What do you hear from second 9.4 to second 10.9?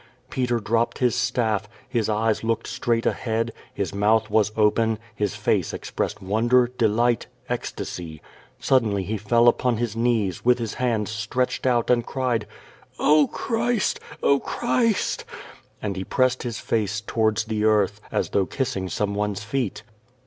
upon his knees, with his